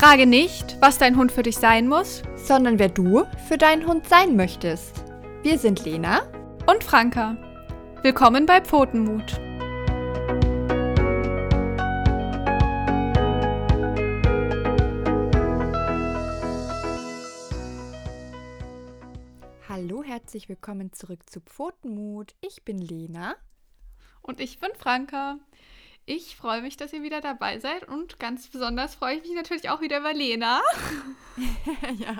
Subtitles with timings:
[0.00, 4.08] Frage nicht, was dein Hund für dich sein muss, sondern wer du für deinen Hund
[4.08, 5.04] sein möchtest.
[5.42, 6.22] Wir sind Lena
[6.66, 7.36] und Franka.
[8.02, 9.38] Willkommen bei Pfotenmut.
[19.68, 22.34] Hallo, herzlich willkommen zurück zu Pfotenmut.
[22.40, 23.36] Ich bin Lena.
[24.22, 25.36] Und ich bin Franka.
[26.12, 29.70] Ich freue mich, dass ihr wieder dabei seid und ganz besonders freue ich mich natürlich
[29.70, 30.60] auch wieder über Lena.
[31.98, 32.16] ja.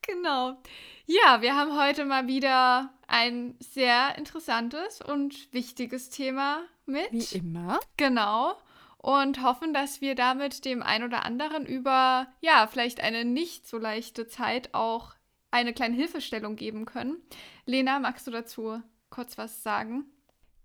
[0.00, 0.56] Genau.
[1.04, 7.12] Ja, wir haben heute mal wieder ein sehr interessantes und wichtiges Thema mit.
[7.12, 7.78] Wie immer.
[7.98, 8.56] Genau.
[8.96, 13.76] Und hoffen, dass wir damit dem einen oder anderen über, ja, vielleicht eine nicht so
[13.76, 15.12] leichte Zeit auch
[15.50, 17.20] eine kleine Hilfestellung geben können.
[17.66, 20.06] Lena, magst du dazu kurz was sagen?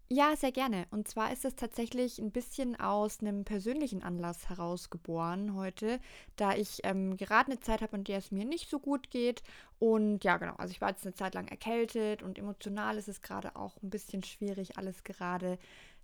[0.09, 0.88] Ja, sehr gerne.
[0.91, 5.99] Und zwar ist es tatsächlich ein bisschen aus einem persönlichen Anlass herausgeboren heute,
[6.38, 9.44] da ich ähm, gerade eine Zeit habe, in der es mir nicht so gut geht.
[9.80, 13.22] Und ja, genau, also ich war jetzt eine Zeit lang erkältet und emotional ist es
[13.22, 15.59] gerade auch ein bisschen schwierig, alles gerade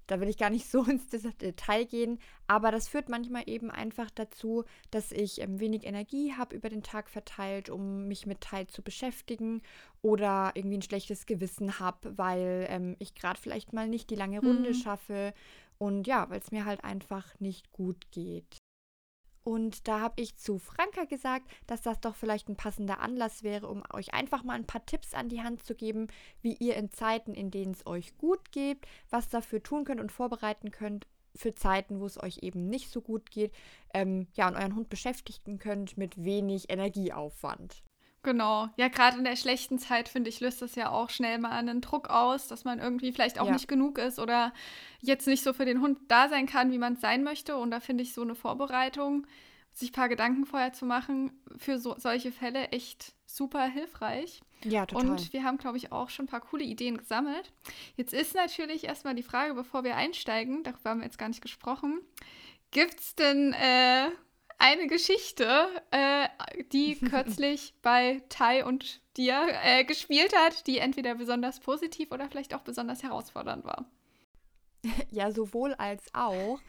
[0.08, 4.10] da will ich gar nicht so ins Detail gehen, aber das führt manchmal eben einfach
[4.12, 8.68] dazu, dass ich ähm, wenig Energie habe über den Tag verteilt, um mich mit Teil
[8.68, 9.62] zu beschäftigen
[10.02, 14.40] oder irgendwie ein schlechtes Gewissen habe, weil ähm, ich gerade vielleicht mal nicht die lange
[14.40, 14.76] Runde mhm.
[14.76, 15.34] schaffe
[15.78, 18.63] und ja, weil es mir halt einfach nicht gut geht.
[19.44, 23.68] Und da habe ich zu Franka gesagt, dass das doch vielleicht ein passender Anlass wäre,
[23.68, 26.08] um euch einfach mal ein paar Tipps an die Hand zu geben,
[26.42, 30.12] wie ihr in Zeiten, in denen es euch gut geht, was dafür tun könnt und
[30.12, 33.54] vorbereiten könnt für Zeiten, wo es euch eben nicht so gut geht,
[33.94, 37.84] ähm, ja, und euren Hund beschäftigen könnt mit wenig Energieaufwand.
[38.24, 38.70] Genau.
[38.78, 41.82] Ja, gerade in der schlechten Zeit, finde ich, löst das ja auch schnell mal einen
[41.82, 43.54] Druck aus, dass man irgendwie vielleicht auch ja.
[43.54, 44.54] nicht genug ist oder
[45.02, 47.58] jetzt nicht so für den Hund da sein kann, wie man es sein möchte.
[47.58, 49.28] Und da finde ich so eine Vorbereitung,
[49.74, 54.42] sich ein paar Gedanken vorher zu machen, für so, solche Fälle echt super hilfreich.
[54.64, 55.10] Ja, total.
[55.10, 57.52] Und wir haben, glaube ich, auch schon ein paar coole Ideen gesammelt.
[57.98, 61.42] Jetzt ist natürlich erstmal die Frage, bevor wir einsteigen, darüber haben wir jetzt gar nicht
[61.42, 62.00] gesprochen,
[62.72, 64.10] gibt es denn äh,
[64.64, 66.30] eine Geschichte, äh,
[66.72, 72.56] die kürzlich bei Tai und dir äh, gespielt hat, die entweder besonders positiv oder vielleicht
[72.56, 73.86] auch besonders herausfordernd war.
[75.12, 76.60] Ja, sowohl als auch.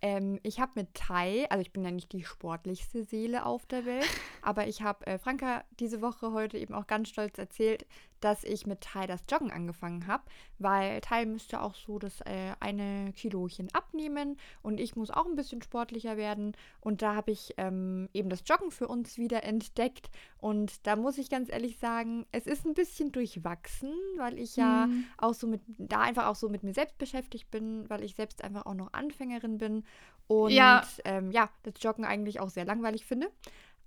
[0.00, 3.84] Ähm, ich habe mit Tai, also ich bin ja nicht die sportlichste Seele auf der
[3.84, 4.06] Welt,
[4.42, 7.86] aber ich habe äh, Franka diese Woche heute eben auch ganz stolz erzählt,
[8.24, 10.24] dass ich mit Tai das Joggen angefangen habe,
[10.58, 15.36] weil Tai müsste auch so das äh, eine Kilochen abnehmen und ich muss auch ein
[15.36, 16.56] bisschen sportlicher werden.
[16.80, 20.08] Und da habe ich ähm, eben das Joggen für uns wieder entdeckt.
[20.38, 24.86] Und da muss ich ganz ehrlich sagen, es ist ein bisschen durchwachsen, weil ich ja
[24.86, 25.04] mhm.
[25.18, 28.42] auch so mit, da einfach auch so mit mir selbst beschäftigt bin, weil ich selbst
[28.42, 29.84] einfach auch noch Anfängerin bin.
[30.28, 33.28] Und ja, ähm, ja das Joggen eigentlich auch sehr langweilig finde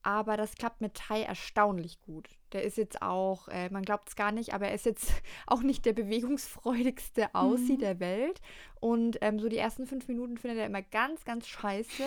[0.08, 2.30] aber das klappt mit Tai erstaunlich gut.
[2.54, 5.12] Der ist jetzt auch, äh, man glaubt es gar nicht, aber er ist jetzt
[5.48, 7.80] auch nicht der bewegungsfreudigste Aussie mhm.
[7.80, 8.40] der Welt.
[8.80, 12.04] Und ähm, so die ersten fünf Minuten findet er immer ganz, ganz scheiße.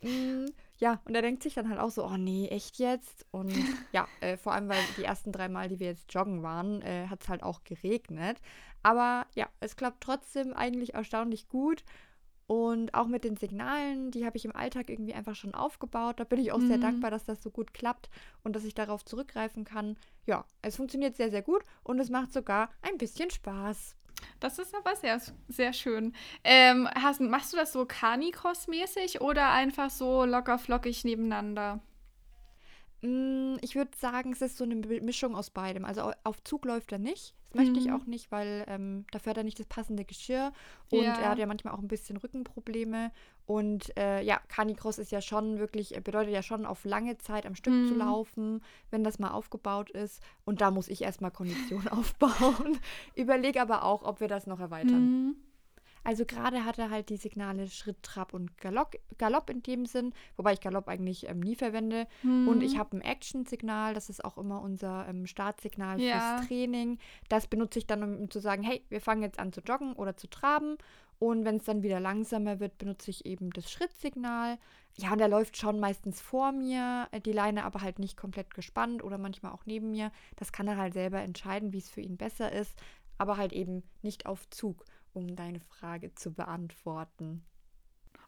[0.00, 0.46] Mm,
[0.78, 3.26] ja, und er denkt sich dann halt auch so, oh nee, echt jetzt?
[3.32, 3.52] Und
[3.92, 7.08] ja, äh, vor allem, weil die ersten drei Mal, die wir jetzt joggen waren, äh,
[7.08, 8.38] hat es halt auch geregnet.
[8.82, 11.84] Aber ja, es klappt trotzdem eigentlich erstaunlich gut.
[12.46, 16.20] Und auch mit den Signalen, die habe ich im Alltag irgendwie einfach schon aufgebaut.
[16.20, 16.68] Da bin ich auch mhm.
[16.68, 18.08] sehr dankbar, dass das so gut klappt
[18.44, 19.96] und dass ich darauf zurückgreifen kann.
[20.26, 23.96] Ja, es funktioniert sehr, sehr gut und es macht sogar ein bisschen Spaß.
[24.40, 26.14] Das ist aber sehr, sehr schön.
[26.44, 31.80] Ähm, hast, machst du das so Canicross-mäßig oder einfach so locker flockig nebeneinander?
[33.06, 35.84] Mm, ich würde sagen, es ist so eine Mischung aus beidem.
[35.84, 37.34] Also auf Zug läuft er nicht.
[37.50, 37.64] Das mhm.
[37.64, 38.00] möchte ich mhm.
[38.00, 40.52] auch nicht, weil ähm, dafür hat er nicht das passende Geschirr.
[40.90, 41.14] Und ja.
[41.14, 43.12] er hat ja manchmal auch ein bisschen Rückenprobleme.
[43.46, 47.54] Und äh, ja, Canicross ist ja schon wirklich, bedeutet ja schon auf lange Zeit am
[47.54, 47.88] Stück mhm.
[47.88, 50.20] zu laufen, wenn das mal aufgebaut ist.
[50.44, 52.78] Und da muss ich erstmal Kondition aufbauen.
[53.14, 55.26] Überlege aber auch, ob wir das noch erweitern.
[55.26, 55.36] Mhm.
[56.06, 60.14] Also gerade hat er halt die Signale Schritt, Trab und Galopp, Galopp in dem Sinn,
[60.36, 62.06] wobei ich Galopp eigentlich ähm, nie verwende.
[62.22, 62.46] Mhm.
[62.46, 66.36] Und ich habe ein Action-Signal, das ist auch immer unser ähm, Startsignal ja.
[66.36, 66.98] fürs Training.
[67.28, 70.16] Das benutze ich dann, um zu sagen, hey, wir fangen jetzt an zu joggen oder
[70.16, 70.78] zu traben.
[71.18, 74.58] Und wenn es dann wieder langsamer wird, benutze ich eben das Schrittsignal.
[74.98, 78.54] Ja, und er läuft schon meistens vor mir, äh, die Leine aber halt nicht komplett
[78.54, 80.12] gespannt oder manchmal auch neben mir.
[80.36, 82.76] Das kann er halt selber entscheiden, wie es für ihn besser ist,
[83.18, 84.84] aber halt eben nicht auf Zug
[85.16, 87.44] um deine Frage zu beantworten.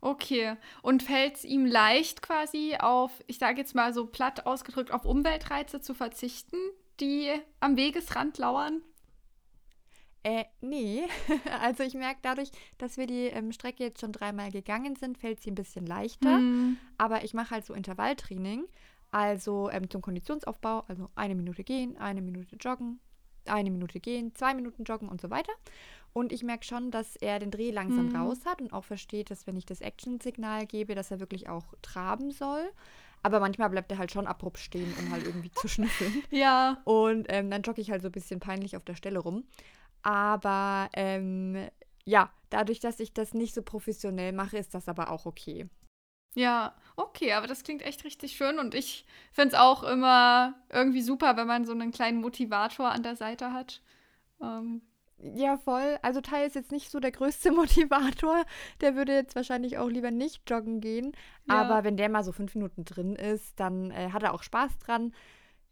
[0.01, 0.57] Okay.
[0.83, 5.05] Und fällt es ihm leicht quasi auf, ich sage jetzt mal so platt ausgedrückt, auf
[5.05, 6.57] Umweltreize zu verzichten,
[7.01, 7.31] die
[7.61, 8.83] am Wegesrand lauern?
[10.23, 11.05] Äh, nee.
[11.63, 15.41] also ich merke dadurch, dass wir die ähm, Strecke jetzt schon dreimal gegangen sind, fällt
[15.41, 16.39] sie ein bisschen leichter.
[16.39, 16.77] Mhm.
[16.97, 18.65] Aber ich mache halt so Intervalltraining.
[19.11, 23.01] Also ähm, zum Konditionsaufbau, also eine Minute gehen, eine Minute joggen,
[23.47, 25.53] eine Minute gehen, zwei Minuten joggen und so weiter.
[26.13, 28.17] Und ich merke schon, dass er den Dreh langsam Mhm.
[28.17, 31.65] raus hat und auch versteht, dass wenn ich das Action-Signal gebe, dass er wirklich auch
[31.83, 32.69] traben soll.
[33.23, 36.23] Aber manchmal bleibt er halt schon abrupt stehen, um halt irgendwie zu schnüffeln.
[36.31, 36.81] Ja.
[36.85, 39.45] Und ähm, dann jogge ich halt so ein bisschen peinlich auf der Stelle rum.
[40.03, 41.69] Aber ähm,
[42.05, 45.69] ja, dadurch, dass ich das nicht so professionell mache, ist das aber auch okay.
[46.35, 51.03] Ja, okay, aber das klingt echt richtig schön und ich finde es auch immer irgendwie
[51.03, 53.83] super, wenn man so einen kleinen Motivator an der Seite hat.
[54.41, 54.83] Ähm,
[55.21, 55.99] Ja, voll.
[56.03, 58.45] Also Tai ist jetzt nicht so der größte Motivator.
[58.81, 61.13] Der würde jetzt wahrscheinlich auch lieber nicht joggen gehen.
[61.49, 61.63] Ja.
[61.63, 64.79] Aber wenn der mal so fünf Minuten drin ist, dann äh, hat er auch Spaß
[64.79, 65.13] dran.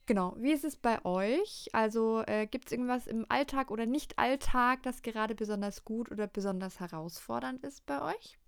[0.06, 0.34] Genau.
[0.38, 1.68] Wie ist es bei euch?
[1.72, 6.80] Also äh, gibt es irgendwas im Alltag oder Nicht-Alltag, das gerade besonders gut oder besonders
[6.80, 8.38] herausfordernd ist bei euch?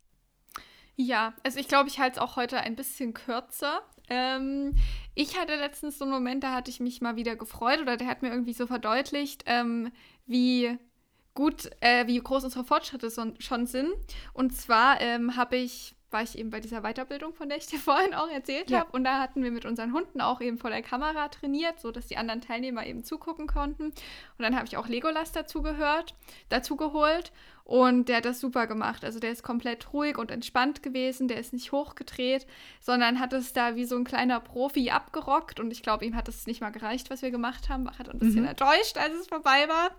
[1.01, 3.83] Ja, also ich glaube, ich halte es auch heute ein bisschen kürzer.
[4.09, 4.75] Ähm,
[5.15, 8.09] ich hatte letztens so einen Moment, da hatte ich mich mal wieder gefreut oder der
[8.09, 9.93] hat mir irgendwie so verdeutlicht, ähm,
[10.27, 10.77] wie
[11.39, 13.93] gut, äh, wie groß unsere Fortschritte so, schon sind.
[14.33, 17.79] Und zwar ähm, habe ich, war ich eben bei dieser Weiterbildung, von der ich dir
[17.91, 18.81] vorhin auch erzählt Ja.
[18.81, 18.91] habe.
[18.91, 22.17] Und da hatten wir mit unseren Hunden auch eben vor der Kamera trainiert, sodass die
[22.17, 23.85] anderen Teilnehmer eben zugucken konnten.
[23.85, 23.95] Und
[24.41, 26.17] dann habe ich auch Legolas dazu gehört,
[26.49, 27.31] dazu geholt.
[27.69, 29.05] Und der hat das super gemacht.
[29.05, 31.29] Also der ist komplett ruhig und entspannt gewesen.
[31.29, 32.47] Der ist nicht hochgedreht,
[32.81, 35.61] sondern hat es da wie so ein kleiner Profi abgerockt.
[35.61, 37.85] Und ich glaube, ihm hat es nicht mal gereicht, was wir gemacht haben.
[37.85, 38.49] War hat ein bisschen Mhm.
[38.49, 39.91] enttäuscht, als es vorbei war.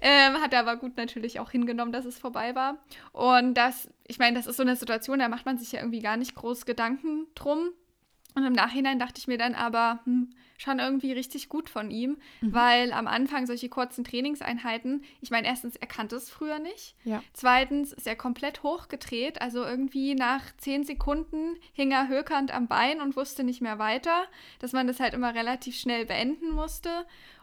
[0.00, 2.78] Ähm, hat er aber gut natürlich auch hingenommen, dass es vorbei war.
[3.12, 6.02] Und das, ich meine, das ist so eine Situation, da macht man sich ja irgendwie
[6.02, 7.70] gar nicht groß Gedanken drum.
[8.34, 10.30] Und im Nachhinein dachte ich mir dann aber, hm,
[10.62, 12.52] schon irgendwie richtig gut von ihm, Mhm.
[12.54, 16.94] weil am Anfang solche kurzen Trainingseinheiten, ich meine, erstens, er kannte es früher nicht.
[17.04, 17.22] Ja.
[17.32, 23.00] Zweitens ist er komplett hochgedreht, also irgendwie nach zehn Sekunden hing er hökernd am Bein
[23.00, 24.24] und wusste nicht mehr weiter,
[24.60, 26.90] dass man das halt immer relativ schnell beenden musste.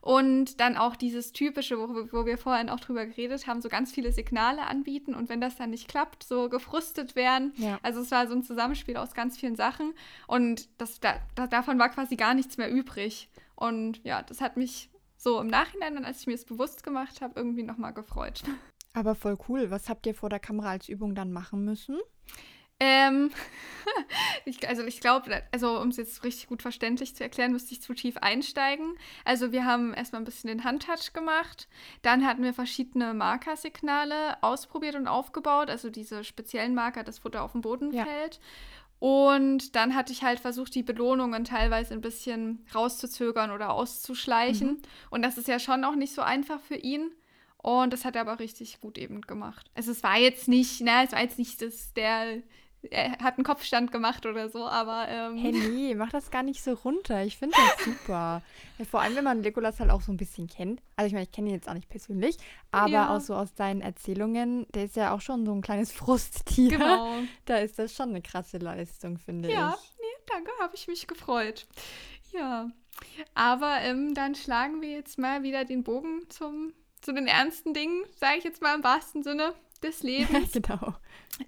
[0.02, 3.92] Und dann auch dieses typische, wo, wo wir vorhin auch drüber geredet haben, so ganz
[3.92, 7.52] viele Signale anbieten und wenn das dann nicht klappt, so gefrustet werden.
[7.58, 7.80] Ja.
[7.84, 9.94] Also es war so ein Zusammenspiel aus ganz vielen Sachen
[10.26, 13.09] und das, da, da, davon war quasi gar nichts mehr übrig.
[13.56, 17.22] Und ja, das hat mich so im Nachhinein, dann, als ich mir das bewusst gemacht
[17.22, 18.42] habe, irgendwie nochmal gefreut.
[18.94, 19.70] Aber voll cool.
[19.70, 22.00] Was habt ihr vor der Kamera als Übung dann machen müssen?
[22.82, 23.30] Ähm,
[24.46, 27.82] ich, also ich glaube, also um es jetzt richtig gut verständlich zu erklären, müsste ich
[27.82, 28.98] zu tief einsteigen.
[29.26, 31.68] Also wir haben erstmal ein bisschen den Handtouch gemacht,
[32.04, 37.52] dann hatten wir verschiedene Markersignale ausprobiert und aufgebaut, also diese speziellen Marker, das Futter auf
[37.52, 38.06] dem Boden Ja.
[38.06, 38.40] fällt.
[39.00, 44.82] Und dann hatte ich halt versucht, die Belohnungen teilweise ein bisschen rauszuzögern oder auszuschleichen.
[45.10, 47.12] Und das ist ja schon auch nicht so einfach für ihn.
[47.58, 49.70] Und das hat er aber richtig gut eben gemacht.
[49.74, 52.42] Also es war jetzt nicht, ne, es war jetzt nicht das, der,
[52.90, 56.64] er hat einen Kopfstand gemacht oder so, aber ähm, Hey, nee, mach das gar nicht
[56.64, 57.24] so runter.
[57.24, 58.42] Ich finde das super.
[58.78, 60.82] Ja, vor allem, wenn man Legolas halt auch so ein bisschen kennt.
[60.96, 62.38] Also ich meine, ich kenne ihn jetzt auch nicht persönlich,
[62.72, 63.16] aber Ja.
[63.16, 66.70] auch so aus deinen Erzählungen, der ist ja auch schon so ein kleines Frusttier.
[66.70, 67.24] genau.
[67.46, 69.92] Da ist das schon eine krasse Leistung, finde Ja, ich.
[70.00, 71.68] nee, danke, habe ich mich gefreut.
[72.32, 72.70] Ja,
[73.34, 78.04] aber ähm, dann schlagen wir jetzt mal wieder den Bogen zum, zu den ernsten Dingen,
[78.16, 80.52] sage ich jetzt mal im wahrsten Sinne des Lebens.
[80.54, 80.96] genau.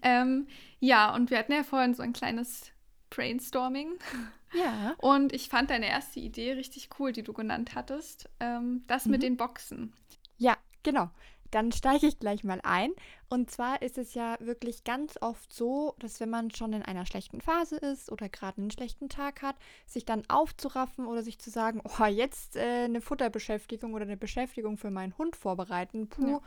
[0.01, 0.47] ähm,
[0.79, 2.71] ja, und wir hatten ja vorhin so ein kleines
[3.09, 3.93] Brainstorming.
[4.53, 4.95] Ja.
[4.97, 8.29] Und ich fand deine erste Idee richtig cool, die du genannt hattest.
[8.41, 9.25] Ähm, das mit Mhm.
[9.25, 9.93] den Boxen.
[10.37, 11.09] Ja, genau.
[11.51, 12.91] Dann steige ich gleich mal ein.
[13.29, 17.05] Und zwar ist es ja wirklich ganz oft so, dass wenn man schon in einer
[17.05, 21.49] schlechten Phase ist oder gerade einen schlechten Tag hat, sich dann aufzuraffen oder sich zu
[21.49, 26.41] sagen, oh, jetzt äh, eine Futterbeschäftigung oder eine Beschäftigung für meinen Hund vorbereiten, puh, Ja.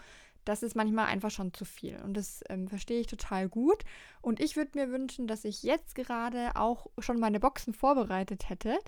[0.44, 2.00] Das ist manchmal einfach schon zu viel.
[2.02, 3.84] Und das ähm, verstehe ich total gut.
[4.20, 8.78] Und ich würde mir wünschen, dass ich jetzt gerade auch schon meine Boxen vorbereitet hätte.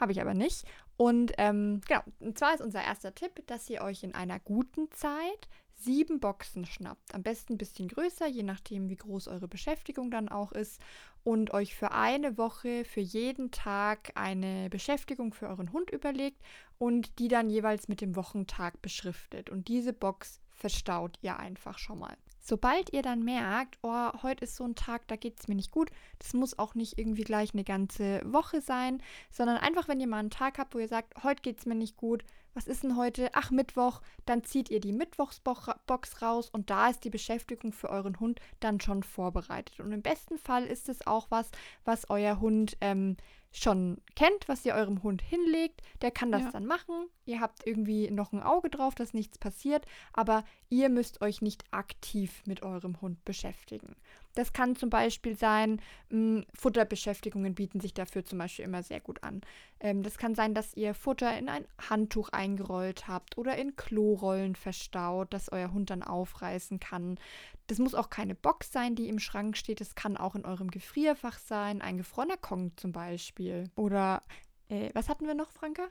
[0.00, 0.64] Habe ich aber nicht.
[0.96, 4.90] Und ähm, genau, und zwar ist unser erster Tipp, dass ihr euch in einer guten
[4.92, 7.14] Zeit sieben Boxen schnappt.
[7.14, 10.80] Am besten ein bisschen größer, je nachdem, wie groß eure Beschäftigung dann auch ist.
[11.22, 16.40] Und euch für eine Woche, für jeden Tag eine Beschäftigung für euren Hund überlegt
[16.78, 19.50] und die dann jeweils mit dem Wochentag beschriftet.
[19.50, 22.16] Und diese Box verstaut ihr einfach schon mal.
[22.40, 25.72] Sobald ihr dann merkt, oh, heute ist so ein Tag, da geht es mir nicht
[25.72, 30.06] gut, das muss auch nicht irgendwie gleich eine ganze Woche sein, sondern einfach, wenn ihr
[30.06, 32.84] mal einen Tag habt, wo ihr sagt, heute geht es mir nicht gut, was ist
[32.84, 33.30] denn heute?
[33.34, 38.18] Ach, Mittwoch, dann zieht ihr die Mittwochsbox raus und da ist die Beschäftigung für euren
[38.18, 39.78] Hund dann schon vorbereitet.
[39.80, 41.50] Und im besten Fall ist es auch was,
[41.84, 43.16] was euer Hund ähm,
[43.52, 46.50] schon kennt, was ihr eurem Hund hinlegt, der kann das Ja.
[46.52, 47.08] dann machen.
[47.26, 51.64] Ihr habt irgendwie noch ein Auge drauf, dass nichts passiert, aber ihr müsst euch nicht
[51.72, 53.96] aktiv mit eurem Hund beschäftigen.
[54.34, 55.80] Das kann zum Beispiel sein,
[56.10, 59.40] mh, Futterbeschäftigungen bieten sich dafür zum Beispiel immer sehr gut an.
[59.80, 64.54] Ähm, das kann sein, dass ihr Futter in ein Handtuch eingerollt habt oder in Klorollen
[64.54, 67.18] verstaut, dass euer Hund dann aufreißen kann.
[67.66, 69.80] Das muss auch keine Box sein, die im Schrank steht.
[69.80, 73.70] Das kann auch in eurem Gefrierfach sein, ein gefrorener Kong zum Beispiel.
[73.74, 74.22] Oder
[74.68, 75.88] äh, was hatten wir noch, Franka?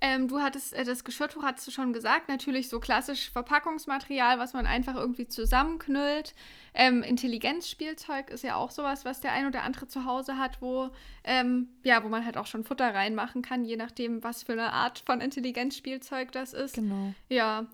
[0.00, 4.52] Ähm, du hattest äh, das Geschirrtuch, hattest du schon gesagt, natürlich so klassisch Verpackungsmaterial, was
[4.52, 6.34] man einfach irgendwie zusammenknüllt.
[6.74, 10.90] Ähm, Intelligenzspielzeug ist ja auch sowas, was der ein oder andere zu Hause hat, wo,
[11.24, 14.72] ähm, ja, wo man halt auch schon Futter reinmachen kann, je nachdem, was für eine
[14.72, 16.74] Art von Intelligenzspielzeug das ist.
[16.74, 17.14] Genau.
[17.28, 17.66] Ja,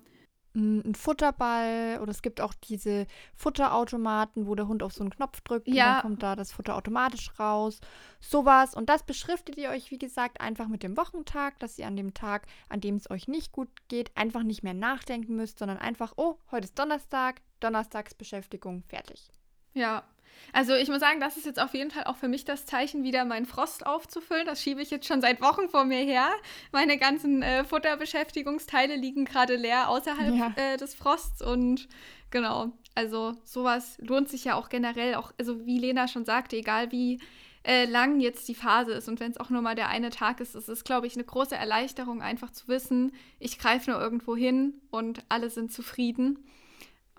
[0.55, 5.11] Mm, Ein Futterball oder es gibt auch diese Futterautomaten, wo der Hund auf so einen
[5.11, 5.95] Knopf drückt und Ja.
[5.95, 7.81] dann kommt da das Futter automatisch raus.
[8.21, 8.75] Sowas.
[8.75, 12.15] Und das beschriftet ihr euch, wie gesagt, einfach mit dem Wochentag, dass ihr an dem
[12.15, 16.15] Tag, an dem es euch nicht gut geht, einfach nicht mehr nachdenken müsst, sondern einfach,
[16.17, 19.29] oh, heute ist Donnerstag, Donnerstagsbeschäftigung, fertig.
[19.73, 20.05] Ja,
[20.53, 23.03] also ich muss sagen, das ist jetzt auf jeden Fall auch für mich das Zeichen,
[23.03, 24.47] wieder meinen Frost aufzufüllen.
[24.47, 26.29] Das schiebe ich jetzt schon seit Wochen vor mir her.
[26.73, 30.53] Meine ganzen äh, Futterbeschäftigungsteile liegen gerade leer außerhalb Ja.
[30.57, 31.89] äh, des Frosts und
[32.31, 36.93] genau, also sowas lohnt sich ja auch generell, auch, also wie Lena schon sagte, egal
[36.93, 37.21] wie
[37.67, 40.41] äh, lang jetzt die Phase ist und wenn es auch nur mal der eine Tag
[40.41, 44.37] ist, ist es, glaube ich, eine große Erleichterung, einfach zu wissen, ich greife nur irgendwo
[44.37, 46.45] hin und alle sind zufrieden.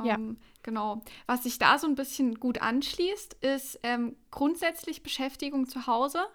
[0.03, 0.15] Ja.
[0.15, 1.03] Ähm, Genau.
[1.27, 6.25] Was sich da so ein bisschen gut anschließt, ist ähm, grundsätzlich Beschäftigung zu Hause,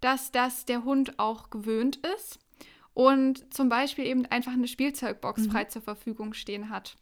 [0.00, 2.38] dass das der Hund auch gewöhnt ist
[2.94, 5.50] und zum Beispiel eben einfach eine Spielzeugbox Mhm.
[5.50, 6.96] frei zur Verfügung stehen hat.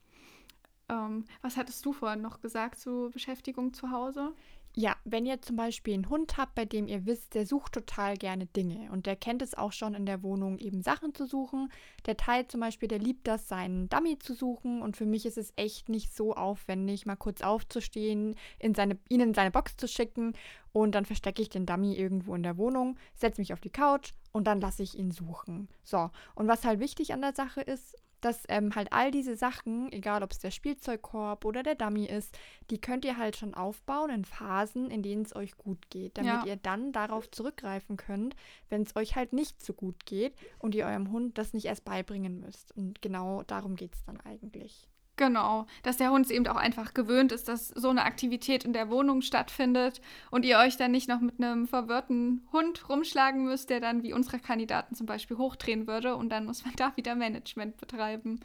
[0.88, 4.32] Ähm, was hattest du vorhin noch gesagt zu Beschäftigung zu Hause?
[4.76, 8.16] Ja, wenn ihr zum Beispiel einen Hund habt, bei dem ihr wisst, der sucht total
[8.16, 11.72] gerne Dinge und der kennt es auch schon in der Wohnung, eben Sachen zu suchen.
[12.06, 15.38] Der Teil zum Beispiel, der liebt das, seinen Dummy zu suchen und für mich ist
[15.38, 19.88] es echt nicht so aufwendig, mal kurz aufzustehen, in seine, ihn in seine Box zu
[19.88, 20.34] schicken
[20.72, 24.12] und dann verstecke ich den Dummy irgendwo in der Wohnung, setze mich auf die Couch
[24.30, 25.68] und dann lasse ich ihn suchen.
[25.82, 29.90] So, und was halt wichtig an der Sache ist, dass ähm, halt all diese Sachen,
[29.92, 32.36] egal ob es der Spielzeugkorb oder der Dummy ist,
[32.70, 36.32] die könnt ihr halt schon aufbauen in Phasen, in denen es euch gut geht, damit
[36.32, 36.44] Ja.
[36.46, 38.36] ihr dann darauf zurückgreifen könnt,
[38.68, 41.84] wenn es euch halt nicht so gut geht und ihr eurem Hund das nicht erst
[41.84, 42.76] beibringen müsst.
[42.76, 44.88] Und genau darum geht es dann eigentlich.
[45.20, 48.72] Genau, dass der Hund es eben auch einfach gewöhnt ist, dass so eine Aktivität in
[48.72, 50.00] der Wohnung stattfindet
[50.30, 54.14] und ihr euch dann nicht noch mit einem verwirrten Hund rumschlagen müsst, der dann wie
[54.14, 58.40] unsere Kandidaten zum Beispiel hochdrehen würde und dann muss man da wieder Management betreiben.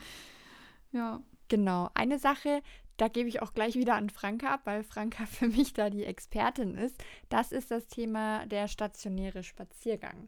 [0.91, 2.62] Ja, Genau, eine Sache,
[2.98, 6.03] da gebe ich auch gleich wieder an Franka ab, weil Franka für mich da die
[6.03, 7.01] Expertin ist.
[7.29, 10.27] Das ist das Thema der stationäre Spaziergang.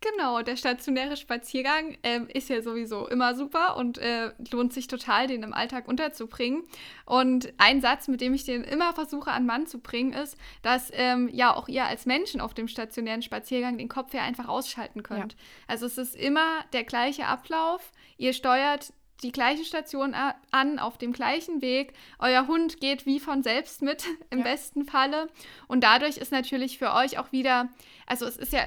[0.00, 5.26] Genau, der stationäre Spaziergang ähm, ist ja sowieso immer super und äh, lohnt sich total,
[5.26, 6.62] den im Alltag unterzubringen.
[7.04, 10.90] Und ein Satz, mit dem ich den immer versuche an Mann zu bringen, ist, dass
[10.94, 15.02] ähm, ja auch ihr als Menschen auf dem stationären Spaziergang den Kopf ja einfach ausschalten
[15.02, 15.36] könnt.
[15.66, 17.92] Also es ist immer der gleiche Ablauf.
[18.16, 18.92] Ihr steuert
[19.24, 20.14] die gleiche Station
[20.52, 21.92] an, auf dem gleichen Weg.
[22.20, 24.44] Euer Hund geht wie von selbst mit, im Ja.
[24.44, 25.28] besten Falle.
[25.66, 27.68] Und dadurch ist natürlich für euch auch wieder,
[28.06, 28.62] also es ist ja,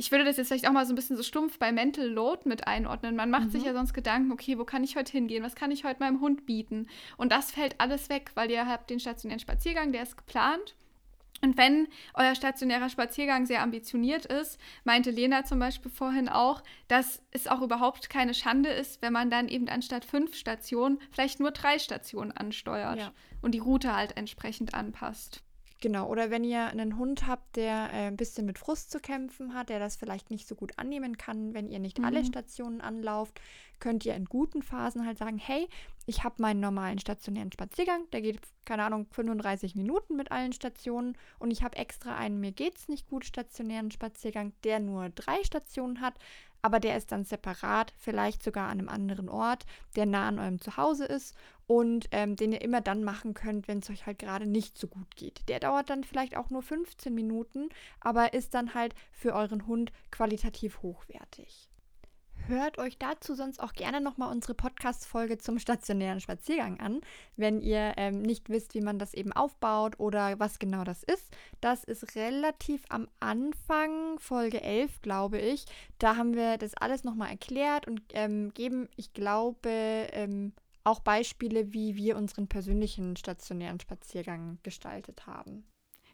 [0.00, 2.48] ich würde das jetzt vielleicht auch mal so ein bisschen so stumpf bei Mental Load
[2.48, 3.14] mit einordnen.
[3.16, 3.66] Man macht sich Mhm.
[3.66, 5.42] ja sonst Gedanken, okay, wo kann ich heute hingehen?
[5.44, 6.88] Was kann ich heute meinem Hund bieten?
[7.18, 10.74] Und das fällt alles weg, weil ihr habt den stationären Spaziergang, der ist geplant.
[11.42, 17.22] Und wenn euer stationärer Spaziergang sehr ambitioniert ist, meinte Lena zum Beispiel vorhin auch, dass
[17.30, 21.50] es auch überhaupt keine Schande ist, wenn man dann eben anstatt fünf Stationen vielleicht nur
[21.50, 23.12] drei Stationen ansteuert Ja.
[23.40, 25.42] und die Route halt entsprechend anpasst.
[25.82, 29.54] Genau, oder wenn ihr einen Hund habt, der äh, ein bisschen mit Frust zu kämpfen
[29.54, 32.26] hat, der das vielleicht nicht so gut annehmen kann, wenn ihr nicht alle Mhm.
[32.26, 33.40] Stationen anlauft,
[33.78, 35.66] könnt ihr in guten Phasen halt sagen, hey,
[36.04, 41.16] ich habe meinen normalen stationären Spaziergang, der geht, keine Ahnung, 35 Minuten mit allen Stationen
[41.38, 46.02] und ich habe extra einen mir geht's nicht gut stationären Spaziergang, der nur drei Stationen
[46.02, 46.14] hat,
[46.62, 50.60] aber der ist dann separat, vielleicht sogar an einem anderen Ort, der nah an eurem
[50.60, 51.34] Zuhause ist
[51.66, 54.88] und ähm, den ihr immer dann machen könnt, wenn es euch halt gerade nicht so
[54.88, 55.48] gut geht.
[55.48, 57.68] Der dauert dann vielleicht auch nur 15 Minuten,
[58.00, 61.69] aber ist dann halt für euren Hund qualitativ hochwertig.
[62.50, 67.00] Hört euch dazu sonst auch gerne nochmal unsere Podcast-Folge zum stationären Spaziergang an,
[67.36, 71.32] wenn ihr ähm, nicht wisst, wie man das eben aufbaut oder was genau das ist.
[71.60, 75.64] Das ist relativ am Anfang, Folge 11, glaube ich.
[76.00, 80.52] Da haben wir das alles nochmal erklärt und ähm, geben, ich glaube, ähm,
[80.82, 85.69] auch Beispiele, wie wir unseren persönlichen stationären Spaziergang gestaltet haben.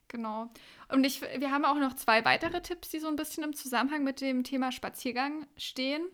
[0.08, 0.48] Genau.
[0.88, 4.04] Und ich, wir haben auch noch zwei weitere Tipps, die so ein bisschen im Zusammenhang
[4.04, 6.06] mit dem Thema Spaziergang stehen.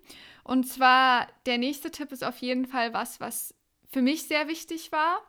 [0.44, 3.54] Und zwar der nächste Tipp ist auf jeden Fall was, was
[3.88, 5.20] für mich sehr wichtig war.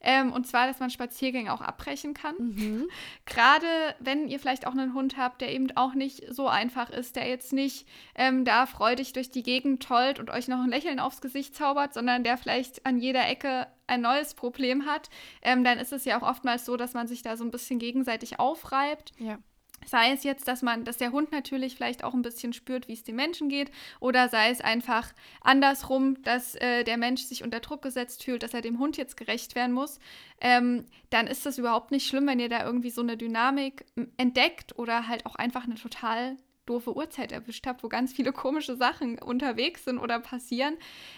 [0.00, 2.34] Ähm, und zwar, dass man Spaziergänge auch abbrechen kann.
[2.38, 2.88] Mhm.
[3.26, 3.66] Gerade
[3.98, 7.28] wenn ihr vielleicht auch einen Hund habt, der eben auch nicht so einfach ist, der
[7.28, 11.20] jetzt nicht ähm, da freudig durch die Gegend tollt und euch noch ein Lächeln aufs
[11.20, 15.10] Gesicht zaubert, sondern der vielleicht an jeder Ecke ein neues Problem hat,
[15.42, 17.78] ähm, dann ist es ja auch oftmals so, dass man sich da so ein bisschen
[17.78, 19.12] gegenseitig aufreibt.
[19.18, 19.38] Ja.
[19.86, 22.92] Sei es jetzt, dass man, dass der Hund natürlich vielleicht auch ein bisschen spürt, wie
[22.92, 27.60] es dem Menschen geht, oder sei es einfach andersrum, dass äh, der Mensch sich unter
[27.60, 29.98] Druck gesetzt fühlt, dass er dem Hund jetzt gerecht werden muss,
[30.40, 33.84] ähm, dann ist das überhaupt nicht schlimm, wenn ihr da irgendwie so eine Dynamik
[34.16, 38.76] entdeckt oder halt auch einfach eine total doofe Uhrzeit erwischt habt, wo ganz viele komische
[38.76, 40.76] Sachen unterwegs sind oder passieren,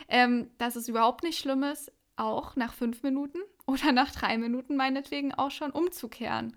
[0.09, 4.76] ähm, dass es überhaupt nicht schlimm ist, auch nach fünf Minuten oder nach drei Minuten
[4.76, 6.57] meinetwegen auch schon umzukehren.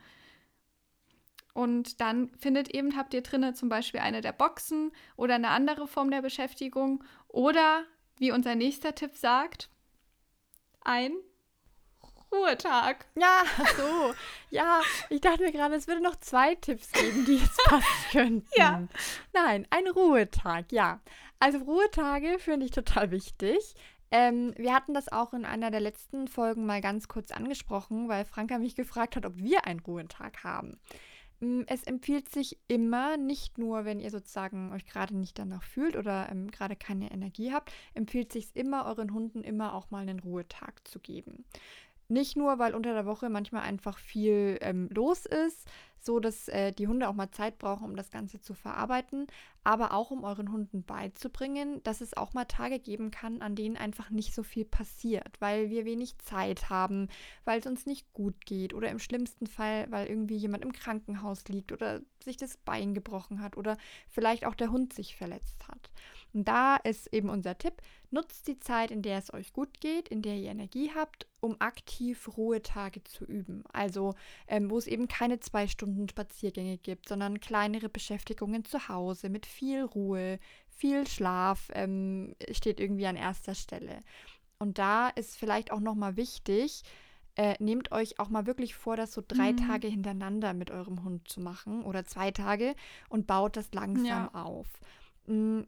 [1.55, 5.87] Und dann findet eben, habt ihr drinnen zum Beispiel eine der Boxen oder eine andere
[5.87, 7.85] Form der Beschäftigung oder,
[8.17, 9.69] wie unser nächster Tipp sagt,
[10.81, 11.13] ein
[12.29, 13.05] Ruhetag.
[13.15, 13.43] Ja,
[13.77, 14.13] so.
[14.49, 18.49] Ja, ich dachte mir gerade, es würde noch zwei Tipps geben, die jetzt passen könnten.
[18.57, 18.85] Ja.
[19.31, 20.99] Nein, ein Ruhetag, ja.
[21.39, 23.75] Also Ruhetage finde ich total wichtig.
[24.11, 28.25] Ähm, wir hatten das auch in einer der letzten Folgen mal ganz kurz angesprochen, weil
[28.25, 30.81] Franka mich gefragt hat, ob wir einen Ruhetag haben.
[31.39, 35.95] Mm, es empfiehlt sich immer, nicht nur, wenn ihr sozusagen euch gerade nicht danach fühlt
[35.95, 40.19] oder ähm, gerade keine Energie habt, empfiehlt sich immer, euren Hunden immer auch mal einen
[40.19, 41.45] Ruhetag zu geben.
[42.07, 45.67] Nicht nur, weil unter der Woche manchmal einfach viel ähm, los ist,
[46.05, 49.27] so dass äh, die Hunde auch mal Zeit brauchen, um das Ganze zu verarbeiten,
[49.63, 53.77] aber auch um euren Hunden beizubringen, dass es auch mal Tage geben kann, an denen
[53.77, 57.09] einfach nicht so viel passiert, weil wir wenig Zeit haben,
[57.45, 61.45] weil es uns nicht gut geht oder im schlimmsten Fall, weil irgendwie jemand im Krankenhaus
[61.47, 65.89] liegt oder sich das Bein gebrochen hat oder vielleicht auch der Hund sich verletzt hat.
[66.33, 67.81] Und da ist eben unser Tipp,
[68.11, 71.55] nutzt die Zeit, in der es euch gut geht, in der ihr Energie habt, um
[71.59, 73.63] aktiv Ruhetage zu üben.
[73.71, 74.15] Also
[74.47, 79.45] ähm, wo es eben keine zwei Stunden Spaziergänge gibt, sondern kleinere Beschäftigungen zu Hause mit
[79.45, 84.01] viel Ruhe, viel Schlaf ähm, steht irgendwie an erster Stelle.
[84.59, 86.83] Und da ist vielleicht auch nochmal wichtig,
[87.35, 89.57] äh, nehmt euch auch mal wirklich vor, das so drei mhm.
[89.57, 92.75] Tage hintereinander mit eurem Hund zu machen oder zwei Tage
[93.09, 94.29] und baut das langsam ja.
[94.33, 94.67] auf.
[95.27, 95.67] Mhm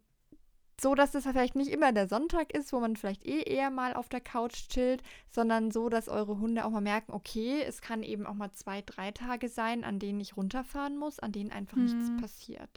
[0.79, 3.95] so, dass es vielleicht nicht immer der Sonntag ist, wo man vielleicht eh eher mal
[3.95, 8.03] auf der Couch chillt, sondern so, dass eure Hunde auch mal merken, okay, es kann
[8.03, 11.77] eben auch mal zwei, drei Tage sein, an denen ich runterfahren muss, an denen einfach
[11.77, 11.85] mhm.
[11.85, 12.69] nichts passiert.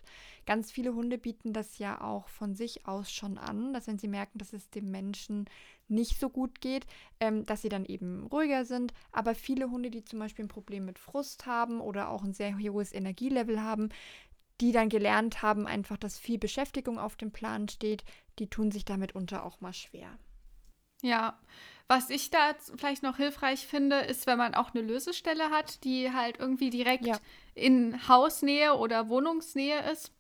[0.47, 4.09] Ganz viele Hunde bieten das ja auch von sich aus schon an, dass wenn sie
[4.09, 5.45] merken, dass es dem Menschen
[5.91, 6.87] nicht so gut geht,
[7.19, 8.95] ähm, dass sie dann eben ruhiger sind.
[9.13, 12.57] Aber viele Hunde, die zum Beispiel ein Problem mit Frust haben oder auch ein sehr
[12.57, 13.91] hohes Energielevel haben,
[14.61, 18.05] die dann gelernt haben, einfach, dass viel Beschäftigung auf dem Plan steht,
[18.39, 20.19] die tun sich damit unter auch mal schwer.
[21.03, 21.39] Ja,
[21.89, 26.13] was ich da vielleicht noch hilfreich finde, ist, wenn man auch eine Lösestelle hat, die
[26.13, 27.19] halt irgendwie direkt ja.
[27.55, 30.13] in Hausnähe oder Wohnungsnähe ist,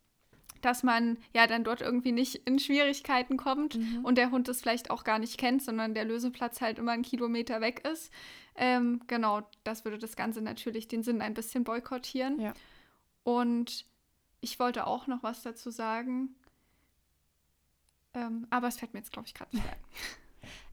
[0.62, 4.04] dass man ja dann dort irgendwie nicht in Schwierigkeiten kommt mhm.
[4.04, 7.02] und der Hund es vielleicht auch gar nicht kennt, sondern der Löseplatz halt immer einen
[7.02, 8.12] Kilometer weg ist.
[8.56, 12.40] Ähm, genau, das würde das Ganze natürlich den Sinn ein bisschen boykottieren.
[12.40, 12.54] Ja.
[13.22, 13.86] Und
[14.40, 16.34] ich wollte auch noch was dazu sagen.
[18.14, 19.76] Ähm, aber es fällt mir jetzt, glaube ich, gerade nicht ein.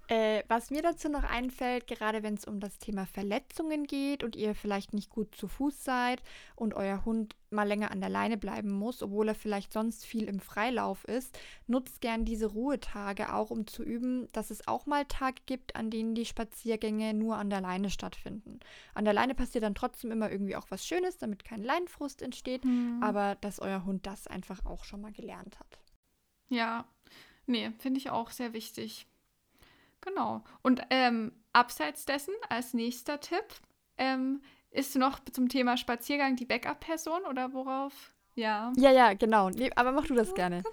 [0.10, 4.38] Äh, was mir dazu noch einfällt, gerade wenn es um das Thema Verletzungen geht und
[4.38, 6.24] ihr vielleicht nicht gut zu Fuß seid
[6.56, 10.24] und euer Hund mal länger an der Leine bleiben muss, obwohl er vielleicht sonst viel
[10.24, 15.04] im Freilauf ist, nutzt gern diese Ruhetage auch, um zu üben, dass es auch mal
[15.06, 18.62] Tage gibt, an denen die Spaziergänge nur an der Leine stattfinden.
[18.93, 22.63] An der Leine passiert dann trotzdem immer irgendwie auch was Schönes, damit kein Leinenfrust entsteht,
[22.63, 23.02] mhm.
[23.04, 25.80] aber dass euer Hund das einfach auch schon mal gelernt hat.
[26.50, 26.86] Ja,
[27.46, 29.06] nee, finde ich auch sehr wichtig.
[30.08, 30.43] Genau.
[30.62, 33.46] Und ähm, abseits dessen, als nächster Tipp,
[33.98, 34.41] ähm,
[34.72, 38.13] ist noch zum Thema Spaziergang die Backup-Person oder worauf?
[38.36, 38.72] Ja.
[38.78, 39.50] Ja, ja, genau.
[39.50, 40.63] Nee, aber mach du das gerne.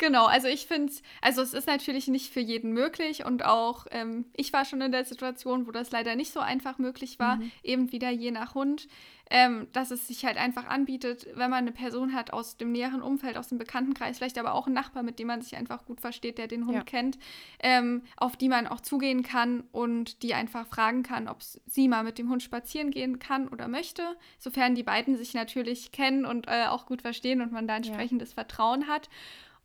[0.00, 3.86] Genau, also ich finde es, also es ist natürlich nicht für jeden möglich und auch
[3.90, 7.36] ähm, ich war schon in der Situation, wo das leider nicht so einfach möglich war,
[7.36, 7.52] mhm.
[7.62, 8.88] eben wieder je nach Hund,
[9.28, 13.02] ähm, dass es sich halt einfach anbietet, wenn man eine Person hat aus dem näheren
[13.02, 16.00] Umfeld, aus dem Bekanntenkreis, vielleicht aber auch einen Nachbar, mit dem man sich einfach gut
[16.00, 16.82] versteht, der den Hund ja.
[16.82, 17.18] kennt,
[17.62, 22.04] ähm, auf die man auch zugehen kann und die einfach fragen kann, ob sie mal
[22.04, 26.48] mit dem Hund spazieren gehen kann oder möchte, sofern die beiden sich natürlich kennen und
[26.48, 28.36] äh, auch gut verstehen und man da entsprechendes ja.
[28.36, 29.10] Vertrauen hat.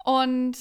[0.06, 0.56] Und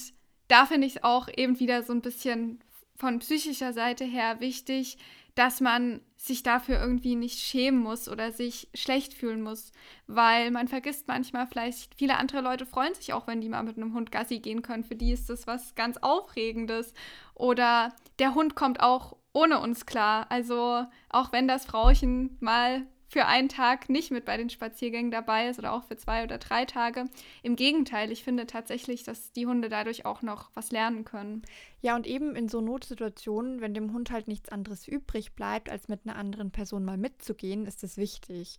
[0.49, 2.61] da finde ich es auch eben wieder so ein bisschen
[2.97, 4.97] von psychischer Seite her wichtig,
[5.35, 9.73] dass man sich dafür irgendwie nicht schämen muss oder sich schlecht fühlen muss,
[10.07, 13.77] weil man vergisst manchmal vielleicht, viele andere Leute freuen sich auch, wenn die mal mit
[13.77, 14.85] einem Hund Gassi gehen können.
[14.85, 16.95] Für die ist das was ganz Aufregendes.
[17.35, 20.27] Oder der Hund kommt auch ohne uns klar.
[20.31, 25.49] Also auch wenn das Frauchen mal für einen Tag nicht mit bei den Spaziergängen dabei
[25.49, 27.05] ist oder auch für zwei oder drei Tage.
[27.45, 31.43] Im Gegenteil, ich finde tatsächlich, dass die Hunde dadurch auch noch was lernen können.
[31.81, 35.87] Ja, und eben in so Notsituationen, wenn dem Hund halt nichts anderes übrig bleibt, als
[35.87, 38.59] mit einer anderen Person mal mitzugehen, ist das wichtig.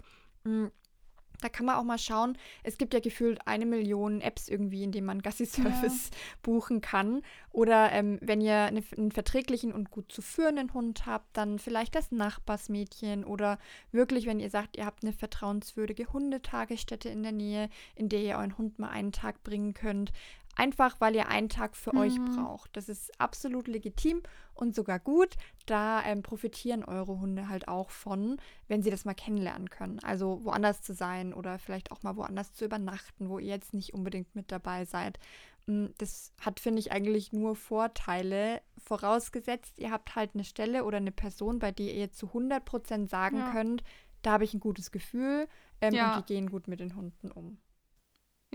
[1.42, 2.38] Da kann man auch mal schauen.
[2.64, 6.18] Es gibt ja gefühlt eine Million Apps irgendwie, in denen man Gassi-Service ja.
[6.44, 7.22] buchen kann.
[7.52, 11.96] Oder ähm, wenn ihr eine, einen verträglichen und gut zu führenden Hund habt, dann vielleicht
[11.96, 13.24] das Nachbarsmädchen.
[13.24, 13.60] Oder
[13.92, 18.38] wirklich, wenn ihr sagt, ihr habt eine vertrauenswürdige Hundetagesstätte in der Nähe, in der ihr
[18.38, 20.12] euren Hund mal einen Tag bringen könnt.
[20.56, 22.00] Einfach weil ihr einen Tag für mhm.
[22.00, 22.76] euch braucht.
[22.78, 24.22] Das ist absolut legitim
[24.54, 25.36] und sogar gut.
[25.66, 28.38] Da ähm, profitieren eure Hunde halt auch von,
[28.68, 30.00] wenn sie das mal kennenlernen können.
[30.00, 33.94] Also woanders zu sein oder vielleicht auch mal woanders zu übernachten, wo ihr jetzt nicht
[33.94, 35.20] unbedingt mit dabei seid.
[35.68, 40.98] Mm, das hat, finde ich, eigentlich nur Vorteile, vorausgesetzt, ihr habt halt eine Stelle oder
[40.98, 43.52] eine Person, bei der ihr zu 100% sagen ja.
[43.52, 43.84] könnt,
[44.22, 45.48] da habe ich ein gutes Gefühl
[45.82, 46.16] ähm, ja.
[46.16, 47.58] und die gehen gut mit den Hunden um.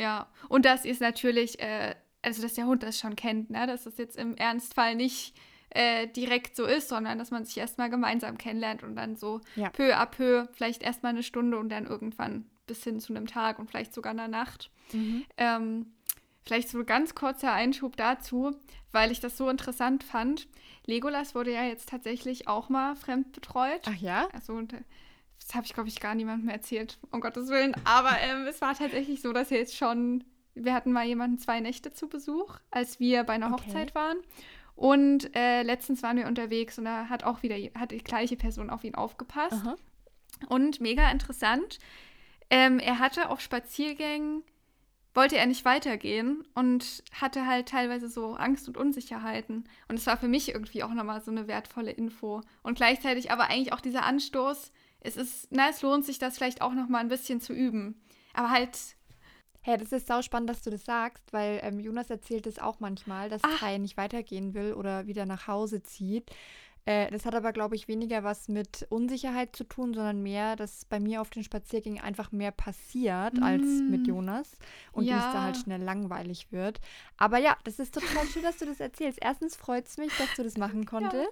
[0.01, 3.67] Ja, und das ist natürlich, äh, also dass der Hund das schon kennt, ne?
[3.67, 5.35] dass das jetzt im Ernstfall nicht
[5.69, 9.69] äh, direkt so ist, sondern dass man sich erstmal gemeinsam kennenlernt und dann so ja.
[9.69, 13.59] peu à peu, vielleicht erstmal eine Stunde und dann irgendwann bis hin zu einem Tag
[13.59, 14.71] und vielleicht sogar einer Nacht.
[14.95, 15.27] Mhm.
[15.37, 15.93] Ähm,
[16.45, 18.57] vielleicht so ein ganz kurzer Einschub dazu,
[18.93, 20.49] weil ich das so interessant fand.
[20.87, 23.83] Legolas wurde ja jetzt tatsächlich auch mal fremdbetreut.
[23.85, 24.29] Ach ja?
[24.33, 24.63] Also
[25.41, 27.75] das habe ich, glaube ich, gar niemandem erzählt, um Gottes Willen.
[27.85, 30.25] Aber ähm, es war tatsächlich so, dass er jetzt schon,
[30.55, 33.65] wir hatten mal jemanden zwei Nächte zu Besuch, als wir bei einer okay.
[33.67, 34.19] Hochzeit waren.
[34.77, 38.71] Und äh, letztens waren wir unterwegs und da hat auch wieder, hat die gleiche Person
[38.71, 39.53] auf ihn aufgepasst.
[39.53, 39.77] Aha.
[40.49, 41.79] Und mega interessant,
[42.49, 44.43] ähm, er hatte auf Spaziergängen,
[45.13, 49.69] wollte er nicht weitergehen und hatte halt teilweise so Angst und Unsicherheiten.
[49.89, 52.43] Und es war für mich irgendwie auch nochmal so eine wertvolle Info.
[52.63, 56.63] Und gleichzeitig aber eigentlich auch dieser Anstoß, es ist, na, es lohnt sich, das vielleicht
[56.63, 58.01] auch noch mal ein bisschen zu üben.
[58.35, 58.79] Aber halt.
[59.63, 62.81] Hey, das ist sau spannend, dass du das sagst, weil ähm, Jonas erzählt es auch
[62.81, 63.61] manchmal, dass Ach.
[63.61, 66.31] Kai nicht weitergehen will oder wieder nach Hause zieht.
[66.87, 70.87] Äh, das hat aber, glaube ich, weniger was mit Unsicherheit zu tun, sondern mehr, dass
[70.87, 73.43] bei mir auf den Spaziergängen einfach mehr passiert mm.
[73.43, 74.57] als mit Jonas
[74.93, 75.19] und ja.
[75.19, 76.81] es da halt schnell langweilig wird.
[77.19, 79.19] Aber ja, das ist total schön, dass du das erzählst.
[79.21, 81.15] Erstens freut es mich, dass du das machen konntest.
[81.15, 81.29] Ja.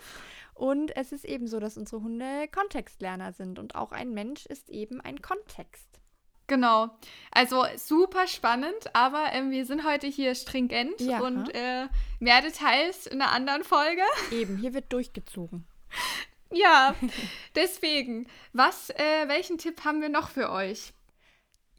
[0.59, 4.71] Und es ist eben so, dass unsere Hunde Kontextlerner sind und auch ein Mensch ist
[4.71, 6.01] eben ein Kontext.
[6.49, 6.91] Genau.
[7.31, 11.21] Also super spannend, aber ähm, wir sind heute hier stringent ja.
[11.21, 11.87] und äh,
[12.19, 14.03] mehr Details in einer anderen Folge.
[14.33, 15.65] Eben, hier wird durchgezogen.
[16.51, 16.97] ja,
[17.55, 18.27] deswegen.
[18.53, 20.93] Was, äh, welchen Tipp haben wir noch für euch?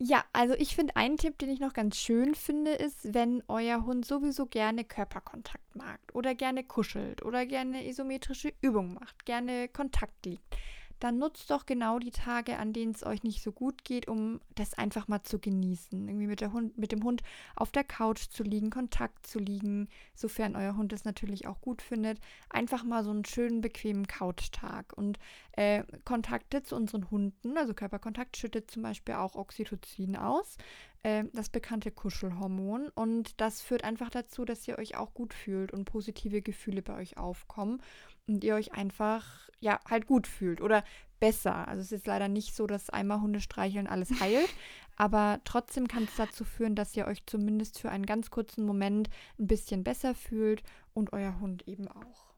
[0.01, 3.85] Ja, also ich finde einen Tipp, den ich noch ganz schön finde, ist, wenn euer
[3.85, 10.25] Hund sowieso gerne Körperkontakt mag oder gerne kuschelt oder gerne isometrische Übungen macht, gerne Kontakt
[10.25, 10.55] liegt
[10.99, 14.41] dann nutzt doch genau die Tage, an denen es euch nicht so gut geht, um
[14.55, 16.07] das einfach mal zu genießen.
[16.07, 17.21] Irgendwie mit, der Hund, mit dem Hund
[17.55, 21.81] auf der Couch zu liegen, Kontakt zu liegen, sofern euer Hund es natürlich auch gut
[21.81, 22.19] findet.
[22.49, 24.93] Einfach mal so einen schönen, bequemen Couchtag.
[24.93, 25.19] Und
[25.53, 30.57] äh, Kontakte zu unseren Hunden, also Körperkontakt schüttet zum Beispiel auch Oxytocin aus,
[31.03, 32.89] äh, das bekannte Kuschelhormon.
[32.89, 36.95] Und das führt einfach dazu, dass ihr euch auch gut fühlt und positive Gefühle bei
[36.95, 37.81] euch aufkommen
[38.29, 40.83] und ihr euch einfach ja halt gut fühlt oder
[41.19, 41.67] besser.
[41.67, 44.49] Also es ist leider nicht so, dass einmal Hunde streicheln alles heilt,
[44.95, 49.09] aber trotzdem kann es dazu führen, dass ihr euch zumindest für einen ganz kurzen Moment
[49.37, 50.63] ein bisschen besser fühlt
[50.93, 52.29] und euer Hund eben auch.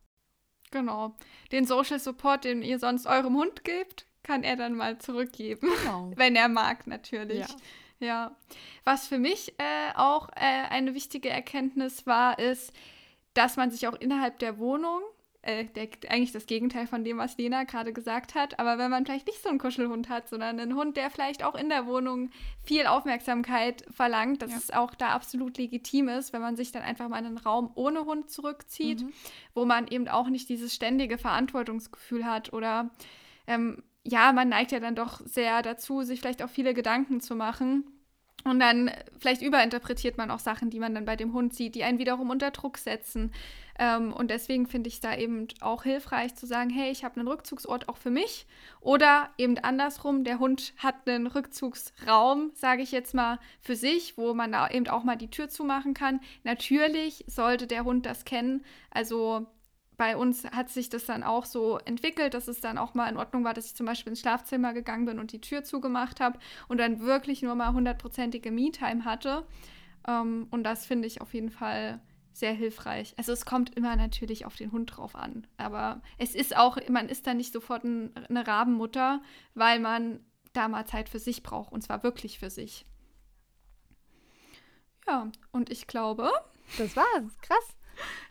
[0.72, 1.16] Genau.
[1.52, 5.68] Den Social Support, den ihr sonst eurem Hund gebt, kann er dann mal zurückgeben.
[5.82, 6.12] Genau.
[6.16, 7.48] Wenn er mag, natürlich.
[8.00, 8.08] Ja.
[8.08, 8.36] ja.
[8.86, 12.72] Was für mich äh, auch äh, eine wichtige Erkenntnis war, ist,
[13.34, 15.02] dass man sich auch innerhalb der Wohnung
[15.44, 18.60] äh, der, eigentlich das Gegenteil von dem, was Lena gerade gesagt hat.
[18.60, 21.56] Aber wenn man vielleicht nicht so einen Kuschelhund hat, sondern einen Hund, der vielleicht auch
[21.56, 22.30] in der Wohnung
[22.64, 24.58] viel Aufmerksamkeit verlangt, dass ja.
[24.58, 27.72] es auch da absolut legitim ist, wenn man sich dann einfach mal in einen Raum
[27.74, 29.14] ohne Hund zurückzieht, mhm.
[29.56, 32.92] wo man eben auch nicht dieses ständige Verantwortungsgefühl hat oder
[33.48, 37.36] ähm, ja, man neigt ja dann doch sehr dazu, sich vielleicht auch viele Gedanken zu
[37.36, 37.86] machen
[38.44, 41.84] und dann vielleicht überinterpretiert man auch Sachen, die man dann bei dem Hund sieht, die
[41.84, 43.32] einen wiederum unter Druck setzen.
[43.78, 47.20] Ähm, und deswegen finde ich es da eben auch hilfreich zu sagen, hey, ich habe
[47.20, 48.46] einen Rückzugsort auch für mich.
[48.80, 54.34] Oder eben andersrum, der Hund hat einen Rückzugsraum, sage ich jetzt mal, für sich, wo
[54.34, 56.20] man da eben auch mal die Tür zumachen kann.
[56.44, 58.64] Natürlich sollte der Hund das kennen.
[58.90, 59.48] Also
[60.02, 63.18] bei uns hat sich das dann auch so entwickelt, dass es dann auch mal in
[63.18, 66.40] Ordnung war, dass ich zum Beispiel ins Schlafzimmer gegangen bin und die Tür zugemacht habe
[66.68, 69.46] und dann wirklich nur mal hundertprozentige Me-Time hatte.
[70.08, 72.02] Ähm, und das finde ich auf jeden Fall
[72.34, 73.14] sehr hilfreich.
[73.18, 75.46] Also es kommt immer natürlich auf den Hund drauf an.
[75.58, 79.22] Aber es ist auch, man ist dann nicht sofort ein, eine Rabenmutter,
[79.54, 81.72] weil man da mal Zeit für sich braucht.
[81.72, 82.88] Und zwar wirklich für sich.
[85.06, 86.32] Ja, und ich glaube.
[86.80, 87.38] Das war's.
[87.44, 87.76] Krass.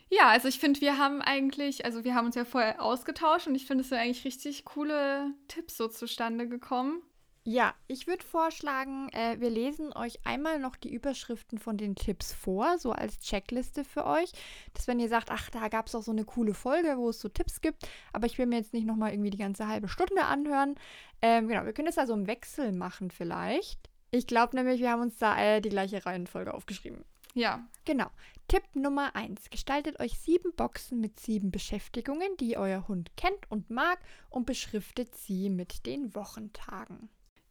[0.08, 3.54] Ja, also ich finde, wir haben eigentlich, also wir haben uns ja vorher ausgetauscht und
[3.54, 7.02] ich finde, es sind eigentlich richtig coole Tipps so zustande gekommen.
[7.44, 12.34] Ja, ich würde vorschlagen, äh, wir lesen euch einmal noch die Überschriften von den Tipps
[12.34, 14.32] vor, so als Checkliste für euch.
[14.74, 17.20] Dass wenn ihr sagt, ach, da gab es auch so eine coole Folge, wo es
[17.20, 20.24] so Tipps gibt, aber ich will mir jetzt nicht nochmal irgendwie die ganze halbe Stunde
[20.24, 20.74] anhören.
[21.22, 23.88] Ähm, genau, wir können das also im Wechsel machen vielleicht.
[24.10, 27.04] Ich glaube nämlich, wir haben uns da äh, die gleiche Reihenfolge aufgeschrieben.
[27.34, 27.66] Ja.
[27.84, 28.10] Genau.
[28.48, 29.50] Tipp Nummer 1.
[29.50, 35.14] Gestaltet euch sieben Boxen mit sieben Beschäftigungen, die euer Hund kennt und mag und beschriftet
[35.14, 37.08] sie mit den Wochentagen.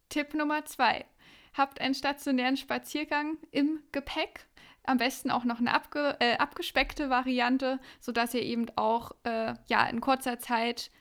[0.10, 1.06] Tipp Nummer zwei.
[1.54, 4.48] Habt einen stationären Spaziergang im Gepäck.
[4.84, 9.88] Am besten auch noch eine abge äh, abgespeckte Variante, sodass ihr eben auch äh, ja,
[9.88, 10.92] in kurzer Zeit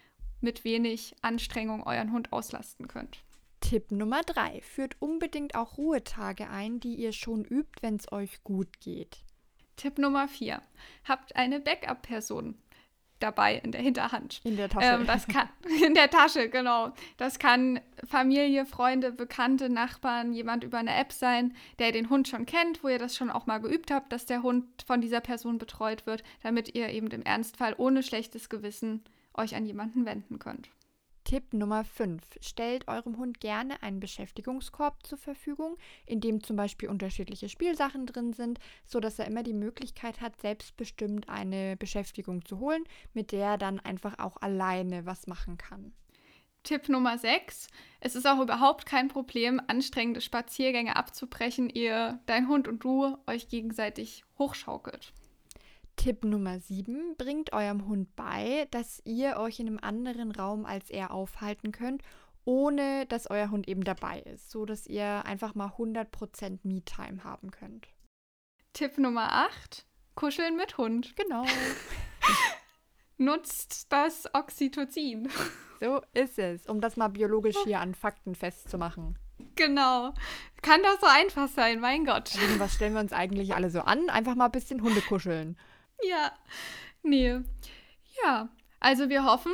[0.41, 3.25] mit wenig Anstrengung euren Hund auslasten könnt.
[3.61, 4.61] Tipp Nummer drei.
[4.63, 9.19] Führt unbedingt auch Ruhetage ein, die ihr schon übt, wenn es euch gut geht.
[9.77, 10.63] Tipp Nummer vier.
[11.05, 12.57] Habt eine Backup-Person
[13.21, 14.41] dabei in der Hinterhand.
[14.45, 14.87] In der Tasche.
[14.87, 15.49] Ähm, das kann
[15.85, 16.93] in der Tasche, genau.
[17.17, 22.47] Das kann Familie, Freunde, Bekannte, Nachbarn, jemand über eine App sein, der den Hund schon
[22.47, 25.59] kennt, wo ihr das schon auch mal geübt habt, dass der Hund von dieser Person
[25.59, 29.03] betreut wird, damit ihr eben im Ernstfall ohne schlechtes Gewissen
[29.35, 30.71] euch an jemanden wenden könnt.
[31.29, 32.23] Tipp Nummer 5.
[32.41, 38.33] Stellt eurem Hund gerne einen Beschäftigungskorb zur Verfügung, in dem zum Beispiel unterschiedliche Spielsachen drin
[38.33, 43.59] sind, sodass er immer die Möglichkeit hat, selbstbestimmt eine Beschäftigung zu holen, mit der er
[43.59, 45.93] dann einfach auch alleine was machen kann.
[46.63, 47.69] Tipp Nummer 6.
[48.01, 53.49] Es ist auch überhaupt kein Problem, anstrengende Spaziergänge abzubrechen, ihr, dein Hund und du euch
[53.49, 55.13] gegenseitig hochschaukelt.
[55.99, 57.17] Tipp Nummer 7.
[57.19, 62.03] Bringt eurem Hund bei, dass ihr euch in einem anderen Raum als er aufhalten könnt,
[62.45, 67.51] ohne dass euer Hund eben dabei ist, so dass ihr einfach mal 100% Me-Time haben
[67.51, 67.89] könnt.
[68.73, 69.87] Tipp Nummer 8.
[70.15, 71.17] Kuscheln mit Hund.
[71.17, 71.45] Genau.
[73.19, 75.29] Nutzt das Oxytocin.
[75.81, 79.17] So ist es, um das mal biologisch hier an Fakten festzumachen.
[79.55, 80.13] Genau.
[80.61, 82.33] Kann doch so einfach sein, mein Gott.
[82.59, 84.11] Was stellen wir uns eigentlich alle so an?
[84.11, 85.57] Einfach mal ein bisschen Hunde kuscheln.
[86.03, 86.33] Ja,
[87.03, 87.41] nee.
[88.25, 88.49] Ja,
[88.81, 89.53] also wir hoffen,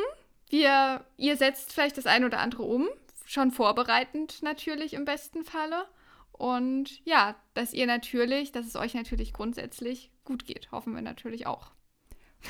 [0.49, 2.89] wir, ihr setzt vielleicht das ein oder andere um,
[3.27, 5.87] schon vorbereitend natürlich im besten Falle.
[6.33, 11.47] Und ja, dass ihr natürlich, dass es euch natürlich grundsätzlich gut geht, hoffen wir natürlich
[11.47, 11.71] auch.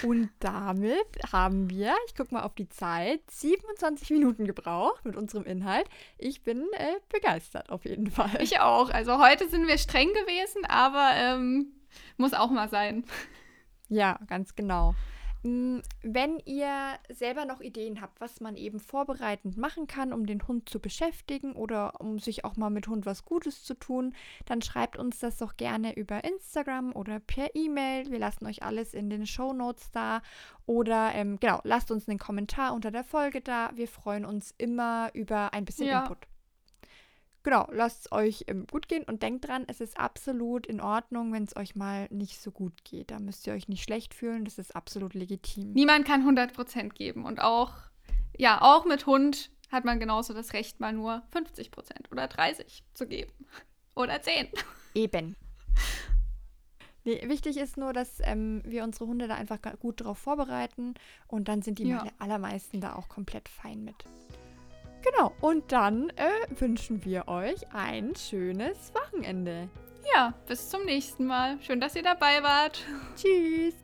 [0.03, 5.45] Und damit haben wir, ich gucke mal auf die Zeit, 27 Minuten gebraucht mit unserem
[5.45, 5.89] Inhalt.
[6.19, 8.39] Ich bin äh, begeistert auf jeden Fall.
[8.41, 8.91] Ich auch.
[8.91, 11.73] Also heute sind wir streng gewesen, aber ähm,
[12.17, 13.05] muss auch mal sein.
[13.95, 14.95] Ja, ganz genau.
[15.45, 20.49] Mm, wenn ihr selber noch Ideen habt, was man eben vorbereitend machen kann, um den
[20.49, 24.15] Hund zu beschäftigen oder um sich auch mal mit Hund was Gutes zu tun,
[24.47, 28.11] dann schreibt uns das doch gerne über Instagram oder per E-Mail.
[28.11, 30.23] Wir lassen euch alles in den Show Notes da.
[30.65, 33.71] Oder ähm, genau, lasst uns einen Kommentar unter der Folge da.
[33.75, 36.05] Wir freuen uns immer über ein bisschen ja.
[36.05, 36.27] Input
[37.45, 41.33] genau, lasst es euch ähm, gut gehen und denkt dran, es ist absolut in Ordnung,
[41.33, 43.13] wenn es euch mal nicht so gut geht.
[43.13, 45.73] Da müsst ihr euch nicht schlecht fühlen, das ist absolut legitim.
[45.73, 47.75] Niemand kann 100% geben und auch,
[48.37, 53.07] ja, auch mit Hund hat man genauso das Recht, mal nur 50% oder 30% zu
[53.07, 53.33] geben.
[53.97, 54.49] Oder 10.
[54.95, 55.37] Eben.
[57.05, 60.95] Nee, wichtig ist nur, dass ähm, wir unsere Hunde da einfach gut drauf vorbereiten
[61.29, 62.05] und dann sind die ja.
[62.19, 63.95] allermeisten da auch komplett fein mit.
[65.05, 69.69] Genau, und dann äh, wünschen wir euch ein schönes Wochenende.
[70.15, 71.59] Ja, bis zum nächsten Mal.
[71.61, 72.85] Schön, dass ihr dabei wart.
[73.17, 73.75] Tschüss.